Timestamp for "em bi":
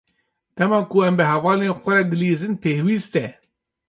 1.07-1.23